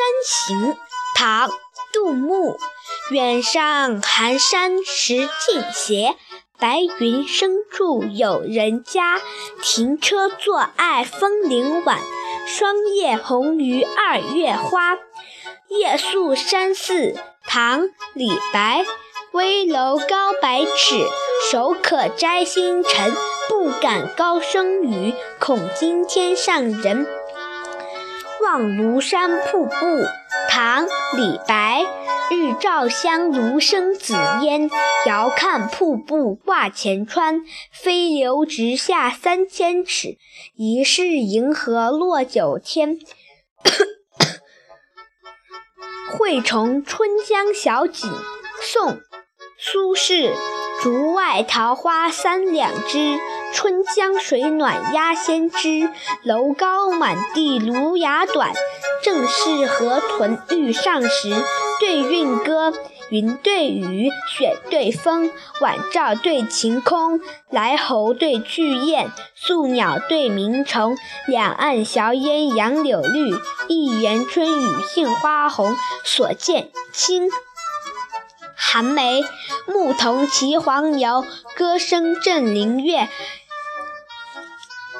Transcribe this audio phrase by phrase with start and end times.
[0.00, 0.72] 山行》
[1.14, 1.50] 唐·
[1.92, 2.58] 杜牧。
[3.10, 6.16] 远上寒山石径斜，
[6.58, 9.20] 白云深处有人家。
[9.60, 11.98] 停车坐爱枫林晚，
[12.46, 14.96] 霜叶红于二月花。
[15.68, 17.14] 夜宿山寺，
[17.46, 17.82] 唐·
[18.14, 18.86] 李白。
[19.32, 21.06] 危楼高百尺，
[21.50, 23.14] 手可摘星辰。
[23.48, 27.06] 不敢高声语，恐惊天上人。
[28.42, 29.70] 望庐山瀑布，
[30.48, 30.86] 唐·
[31.16, 31.84] 李白。
[32.30, 34.70] 日照香炉生紫烟，
[35.04, 37.42] 遥看瀑布挂前川。
[37.72, 40.16] 飞流直下三千尺，
[40.54, 42.98] 疑是银河落九天。
[46.16, 48.08] 《惠崇春江晓景》
[48.62, 48.92] 宋·
[49.58, 50.32] 苏轼。
[50.82, 53.18] 竹外桃花三两枝，
[53.52, 55.90] 春江水暖鸭先知。
[56.22, 58.50] 楼高满地芦芽短，
[59.02, 61.34] 正是河豚欲上时。
[61.80, 62.72] 对韵歌，
[63.10, 70.96] 云对雨，雪对风，晚照对晴空，来鸿对去雁，宿鸟对鸣虫。
[71.26, 73.34] 两岸晓烟杨柳绿，
[73.68, 75.76] 一园春雨杏花红。
[76.04, 77.28] 所见清。
[78.72, 79.24] 寒梅，
[79.66, 81.24] 牧童骑黄牛，
[81.56, 83.08] 歌声振林樾。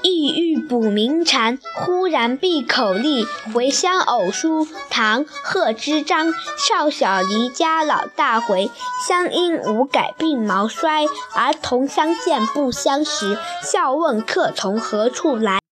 [0.03, 3.25] 意欲捕鸣蝉，忽然闭口立。
[3.55, 6.35] 回乡偶书，唐·贺知章。
[6.59, 8.73] 少小离家老大回，
[9.07, 11.05] 乡音无改鬓毛衰。
[11.37, 15.59] 儿童相见不相识，笑问客从何处来。